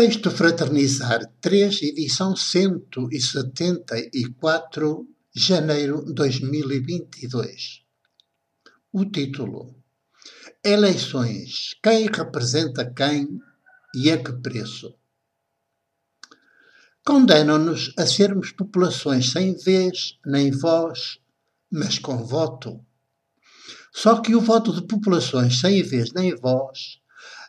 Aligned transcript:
Texto 0.00 0.30
Fraternizar 0.30 1.26
3, 1.40 1.82
edição 1.82 2.36
174, 2.36 5.08
janeiro 5.34 6.04
2022. 6.14 7.82
O 8.92 9.04
título: 9.04 9.74
Eleições. 10.62 11.74
Quem 11.82 12.06
representa 12.06 12.88
quem 12.88 13.40
e 13.92 14.12
a 14.12 14.22
que 14.22 14.32
preço? 14.34 14.94
Condenam-nos 17.04 17.92
a 17.98 18.06
sermos 18.06 18.52
populações 18.52 19.32
sem 19.32 19.56
vez 19.56 20.16
nem 20.24 20.52
voz, 20.52 21.18
mas 21.68 21.98
com 21.98 22.24
voto. 22.24 22.86
Só 23.92 24.20
que 24.20 24.36
o 24.36 24.40
voto 24.40 24.72
de 24.72 24.86
populações 24.86 25.58
sem 25.58 25.82
vez 25.82 26.12
nem 26.12 26.36
voz 26.36 27.00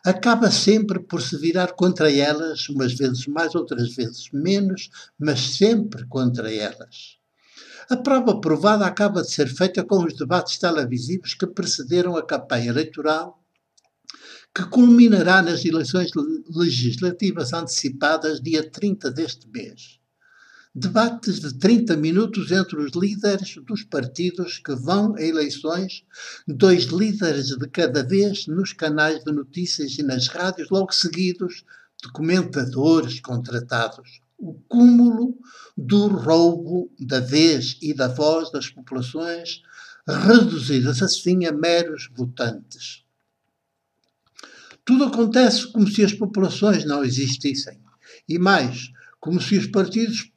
acaba 0.04 0.50
sempre 0.50 0.98
por 0.98 1.20
se 1.20 1.36
virar 1.36 1.72
contra 1.72 2.10
elas, 2.10 2.68
umas 2.68 2.92
vezes 2.94 3.26
mais, 3.26 3.54
outras 3.54 3.94
vezes 3.94 4.30
menos, 4.32 4.90
mas 5.18 5.40
sempre 5.40 6.06
contra 6.06 6.52
elas. 6.52 7.18
A 7.88 7.96
prova 7.96 8.40
provada 8.40 8.86
acaba 8.86 9.22
de 9.22 9.30
ser 9.30 9.48
feita 9.48 9.84
com 9.84 10.04
os 10.04 10.14
debates 10.14 10.58
televisivos 10.58 11.34
que 11.34 11.46
precederam 11.46 12.16
a 12.16 12.24
campanha 12.24 12.70
eleitoral, 12.70 13.42
que 14.54 14.64
culminará 14.64 15.42
nas 15.42 15.64
eleições 15.64 16.10
legislativas 16.48 17.52
antecipadas 17.52 18.40
dia 18.40 18.68
30 18.68 19.10
deste 19.10 19.48
mês 19.48 19.99
debates 20.74 21.40
de 21.40 21.52
30 21.54 21.96
minutos 21.96 22.52
entre 22.52 22.76
os 22.80 22.92
líderes 22.92 23.56
dos 23.66 23.82
partidos 23.82 24.58
que 24.58 24.74
vão 24.74 25.16
a 25.16 25.22
eleições, 25.22 26.04
dois 26.46 26.84
líderes 26.84 27.48
de 27.48 27.68
cada 27.68 28.02
vez 28.02 28.46
nos 28.46 28.72
canais 28.72 29.24
de 29.24 29.32
notícias 29.32 29.98
e 29.98 30.02
nas 30.02 30.28
rádios, 30.28 30.70
logo 30.70 30.92
seguidos 30.92 31.64
de 32.02 32.10
comentadores 32.12 33.20
contratados. 33.20 34.20
O 34.38 34.54
cúmulo 34.68 35.36
do 35.76 36.06
roubo 36.06 36.90
da 36.98 37.20
vez 37.20 37.76
e 37.82 37.92
da 37.92 38.08
voz 38.08 38.50
das 38.50 38.70
populações, 38.70 39.62
reduzidas 40.06 41.02
assim 41.02 41.44
a 41.46 41.52
meros 41.52 42.08
votantes. 42.14 43.04
Tudo 44.84 45.04
acontece 45.04 45.70
como 45.70 45.86
se 45.88 46.02
as 46.02 46.12
populações 46.12 46.84
não 46.84 47.04
existissem. 47.04 47.78
E 48.28 48.38
mais, 48.38 48.90
como 49.20 49.40
se 49.40 49.58
os 49.58 49.66
partidos, 49.66 50.30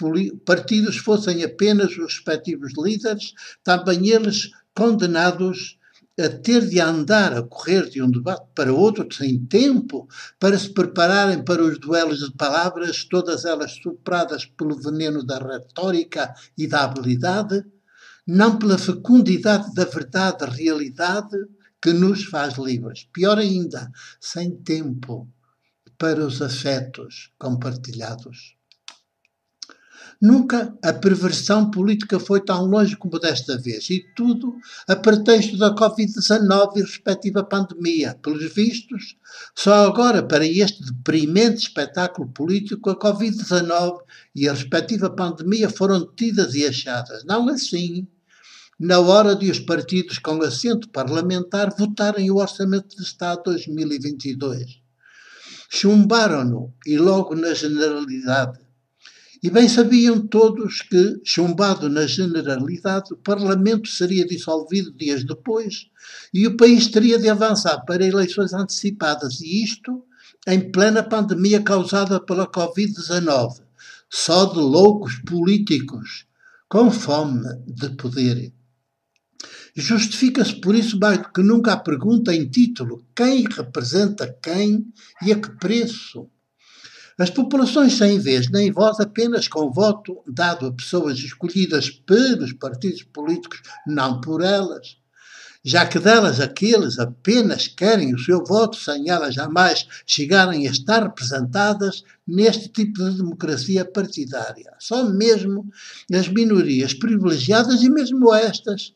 partidos 0.45 0.97
fossem 0.97 1.43
apenas 1.43 1.91
os 1.91 2.13
respectivos 2.13 2.73
líderes, 2.77 3.33
também 3.63 4.09
eles 4.09 4.51
condenados 4.75 5.77
a 6.19 6.29
ter 6.29 6.67
de 6.67 6.79
andar 6.79 7.33
a 7.33 7.41
correr 7.41 7.89
de 7.89 8.01
um 8.01 8.11
debate 8.11 8.45
para 8.53 8.73
outro 8.73 9.07
sem 9.11 9.43
tempo 9.45 10.07
para 10.37 10.57
se 10.59 10.69
prepararem 10.71 11.43
para 11.43 11.63
os 11.63 11.79
duelos 11.79 12.19
de 12.19 12.31
palavras, 12.33 13.03
todas 13.05 13.45
elas 13.45 13.79
sopradas 13.81 14.45
pelo 14.45 14.75
veneno 14.75 15.23
da 15.23 15.39
retórica 15.39 16.33
e 16.55 16.67
da 16.67 16.83
habilidade, 16.83 17.63
não 18.27 18.59
pela 18.59 18.77
fecundidade 18.77 19.73
da 19.73 19.85
verdade, 19.85 20.45
realidade 20.45 21.37
que 21.81 21.91
nos 21.91 22.25
faz 22.25 22.57
livres. 22.57 23.07
Pior 23.11 23.39
ainda, 23.39 23.91
sem 24.21 24.51
tempo 24.57 25.27
para 25.97 26.25
os 26.25 26.41
afetos 26.41 27.31
compartilhados. 27.39 28.55
Nunca 30.21 30.73
a 30.81 30.93
perversão 30.93 31.69
política 31.69 32.19
foi 32.19 32.39
tão 32.39 32.65
longe 32.65 32.95
como 32.95 33.19
desta 33.19 33.57
vez, 33.57 33.89
e 33.89 34.05
tudo 34.15 34.55
a 34.87 34.95
pretexto 34.95 35.57
da 35.57 35.75
Covid-19 35.75 36.77
e 36.77 36.81
respectiva 36.81 37.43
pandemia. 37.43 38.17
Pelos 38.21 38.53
vistos, 38.53 39.15
só 39.55 39.87
agora, 39.87 40.23
para 40.23 40.45
este 40.45 40.83
deprimente 40.83 41.63
espetáculo 41.63 42.29
político, 42.29 42.89
a 42.89 42.99
Covid-19 42.99 43.99
e 44.35 44.47
a 44.47 44.53
respectiva 44.53 45.09
pandemia 45.09 45.69
foram 45.69 46.05
tidas 46.15 46.55
e 46.55 46.65
achadas. 46.65 47.23
Não 47.25 47.49
assim, 47.49 48.07
na 48.79 48.99
hora 48.99 49.35
de 49.35 49.49
os 49.51 49.59
partidos 49.59 50.17
com 50.19 50.41
assento 50.41 50.89
parlamentar 50.89 51.73
votarem 51.77 52.31
o 52.31 52.37
Orçamento 52.37 52.95
de 52.95 53.03
Estado 53.03 53.43
2022. 53.45 54.81
Chumbaram-no 55.69 56.73
e 56.85 56.97
logo 56.97 57.35
na 57.35 57.53
generalidade 57.53 58.59
e 59.43 59.49
bem 59.49 59.67
sabiam 59.67 60.25
todos 60.25 60.81
que, 60.81 61.19
chumbado 61.21 61.89
na 61.89 62.07
generalidade, 62.07 63.13
o 63.13 63.17
Parlamento 63.17 63.89
seria 63.89 64.25
dissolvido 64.25 64.93
dias 64.93 65.25
depois 65.25 65.87
e 66.33 66.47
o 66.47 66.55
país 66.55 66.87
teria 66.87 67.19
de 67.19 67.27
avançar 67.27 67.83
para 67.85 68.05
eleições 68.05 68.53
antecipadas, 68.53 69.41
e 69.41 69.61
isto 69.61 70.05
em 70.47 70.71
plena 70.71 71.03
pandemia 71.03 71.61
causada 71.61 72.21
pela 72.21 72.47
Covid-19, 72.49 73.61
só 74.09 74.45
de 74.45 74.59
loucos 74.59 75.15
políticos 75.25 76.25
com 76.69 76.89
fome 76.89 77.43
de 77.67 77.89
poder. 77.97 78.53
Justifica-se 79.75 80.55
por 80.61 80.73
isso 80.73 80.97
mais 80.97 81.17
do 81.17 81.33
que 81.33 81.41
nunca 81.41 81.73
a 81.73 81.77
pergunta 81.77 82.33
em 82.33 82.47
título: 82.47 83.05
quem 83.13 83.43
representa 83.43 84.33
quem 84.41 84.85
e 85.21 85.33
a 85.33 85.39
que 85.39 85.49
preço? 85.57 86.29
As 87.17 87.29
populações 87.29 87.93
sem 87.93 88.19
vez 88.19 88.49
nem 88.49 88.71
voz 88.71 88.99
apenas 88.99 89.47
com 89.47 89.71
voto 89.71 90.23
dado 90.27 90.65
a 90.65 90.71
pessoas 90.71 91.19
escolhidas 91.19 91.89
pelos 91.89 92.53
partidos 92.53 93.03
políticos, 93.03 93.61
não 93.85 94.19
por 94.19 94.41
elas. 94.41 94.97
Já 95.63 95.85
que 95.85 95.99
delas 95.99 96.41
aqueles 96.41 96.99
apenas 96.99 97.67
querem 97.67 98.13
o 98.13 98.19
seu 98.19 98.43
voto 98.43 98.75
sem 98.75 99.09
elas 99.09 99.35
jamais 99.35 99.87
chegarem 100.05 100.67
a 100.67 100.71
estar 100.71 101.03
representadas 101.03 102.03
neste 102.27 102.67
tipo 102.67 103.01
de 103.01 103.17
democracia 103.17 103.85
partidária. 103.85 104.73
Só 104.79 105.05
mesmo 105.05 105.69
as 106.11 106.27
minorias 106.27 106.93
privilegiadas 106.93 107.81
e 107.81 107.89
mesmo 107.89 108.33
estas, 108.33 108.93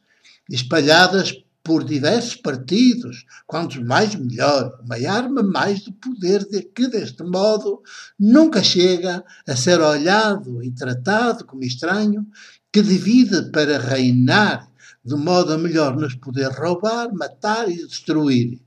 espalhadas 0.50 1.34
por 1.68 1.84
diversos 1.84 2.38
partidos, 2.38 3.26
quantos 3.46 3.76
mais 3.84 4.16
melhor, 4.16 4.80
uma 4.82 4.96
arma 4.96 5.44
mais 5.44 5.84
do 5.84 5.92
poder 5.92 6.48
de 6.48 6.62
que, 6.62 6.88
deste 6.88 7.24
modo, 7.24 7.82
nunca 8.18 8.64
chega 8.64 9.22
a 9.46 9.54
ser 9.54 9.82
olhado 9.82 10.64
e 10.64 10.72
tratado 10.72 11.46
como 11.46 11.66
estranho, 11.66 12.26
que 12.72 12.82
divide 12.82 13.52
para 13.52 13.80
reinar, 13.80 14.72
de 15.04 15.16
modo 15.16 15.52
a 15.52 15.58
melhor 15.58 15.98
nos 15.98 16.16
poder 16.16 16.50
roubar, 16.54 17.14
matar 17.14 17.70
e 17.70 17.86
destruir, 17.86 18.62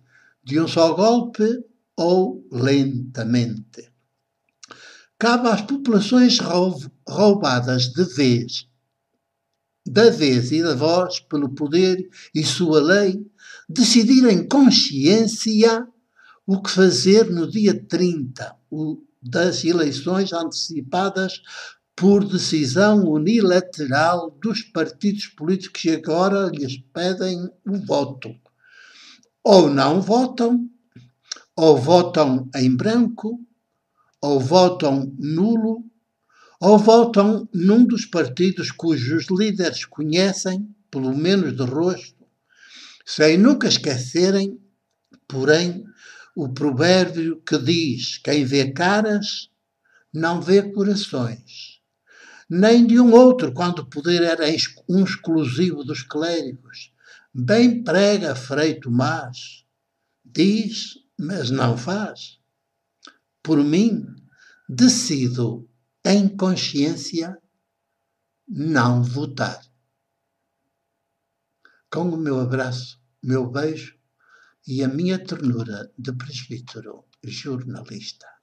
de 0.45 0.61
um 0.61 0.69
só 0.69 0.93
golpe 0.93 1.65
ou 1.97 2.47
lentamente. 2.53 3.91
Cabe 5.19 5.49
às 5.49 5.63
populações 5.63 6.39
roubadas 7.09 7.95
de 7.95 8.05
vez 8.05 8.70
da 9.91 10.09
vez 10.09 10.53
e 10.53 10.63
da 10.63 10.77
voz, 10.77 11.19
pelo 11.19 11.49
poder 11.49 12.09
e 12.33 12.45
sua 12.45 12.81
lei, 12.81 13.27
decidir 13.69 14.25
em 14.31 14.47
consciência 14.47 15.85
o 16.47 16.63
que 16.63 16.71
fazer 16.71 17.29
no 17.29 17.51
dia 17.51 17.75
30 17.89 18.57
das 19.21 19.65
eleições 19.65 20.33
antecipadas 20.33 21.43
por 21.97 22.25
decisão 22.25 23.05
unilateral 23.05 24.31
dos 24.41 24.63
partidos 24.63 25.27
políticos 25.27 25.83
que 25.83 25.91
agora 25.91 26.49
lhes 26.55 26.79
pedem 26.95 27.51
o 27.67 27.77
voto. 27.85 28.33
Ou 29.43 29.69
não 29.69 30.01
votam, 30.01 30.71
ou 31.57 31.77
votam 31.77 32.49
em 32.55 32.75
branco, 32.75 33.41
ou 34.23 34.39
votam 34.39 35.13
nulo, 35.19 35.85
ou 36.61 36.79
votam 36.79 37.49
num 37.55 37.87
dos 37.87 38.05
partidos 38.05 38.71
cujos 38.71 39.27
líderes 39.31 39.87
conhecem, 39.87 40.69
pelo 40.91 41.17
menos 41.17 41.57
de 41.57 41.63
rosto, 41.63 42.27
sem 43.07 43.39
nunca 43.39 43.67
esquecerem, 43.67 44.61
porém, 45.27 45.83
o 46.37 46.53
provérbio 46.53 47.41
que 47.41 47.57
diz: 47.57 48.19
quem 48.19 48.45
vê 48.45 48.71
caras 48.71 49.51
não 50.13 50.41
vê 50.43 50.63
corações. 50.63 51.81
Nem 52.49 52.87
de 52.87 53.01
um 53.01 53.13
outro, 53.13 53.53
quando 53.53 53.79
o 53.79 53.87
poder 53.87 54.23
era 54.23 54.45
um 54.89 55.05
exclusivo 55.05 55.85
dos 55.85 56.03
clérigos. 56.03 56.93
Bem 57.33 57.83
prega 57.85 58.35
Frei 58.35 58.75
Tomás. 58.75 59.65
Diz, 60.25 60.99
mas 61.17 61.49
não 61.49 61.77
faz. 61.77 62.39
Por 63.41 63.63
mim, 63.63 64.05
decido 64.69 65.70
em 66.05 66.29
consciência, 66.37 67.37
não 68.49 69.03
votar. 69.03 69.61
Com 71.91 72.09
o 72.11 72.17
meu 72.17 72.41
abraço, 72.41 73.01
meu 73.23 73.51
beijo 73.51 73.99
e 74.67 74.83
a 74.83 74.89
minha 74.89 75.19
ternura 75.23 75.93
de 75.99 76.13
presbítero 76.13 77.05
jornalista. 77.23 78.40